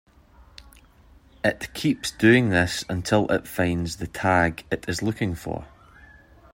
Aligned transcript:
It 1.43 1.75
keeps 1.75 2.09
doing 2.09 2.49
this 2.49 2.83
until 2.89 3.27
it 3.31 3.47
finds 3.47 3.97
the 3.97 4.07
tag 4.07 4.65
it 4.71 4.89
is 4.89 5.03
looking 5.03 5.35
for. 5.35 5.67